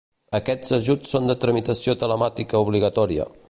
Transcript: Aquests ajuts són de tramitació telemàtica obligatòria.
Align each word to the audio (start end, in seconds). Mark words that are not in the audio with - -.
Aquests 0.37 0.73
ajuts 0.77 1.13
són 1.17 1.29
de 1.31 1.35
tramitació 1.45 1.97
telemàtica 2.05 2.63
obligatòria. 2.69 3.33